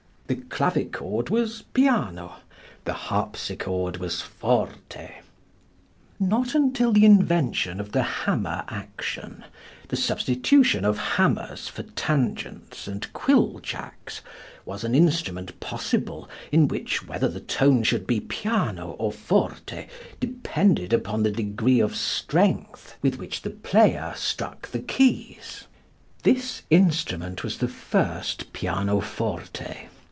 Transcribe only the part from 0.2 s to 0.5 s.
The